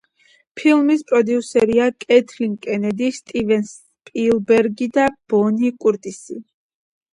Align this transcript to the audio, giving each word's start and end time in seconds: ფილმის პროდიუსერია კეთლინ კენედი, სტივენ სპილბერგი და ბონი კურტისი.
ფილმის 0.59 1.03
პროდიუსერია 1.11 1.89
კეთლინ 2.05 2.55
კენედი, 2.65 3.11
სტივენ 3.19 3.63
სპილბერგი 3.75 4.91
და 4.99 5.07
ბონი 5.35 5.75
კურტისი. 5.87 6.43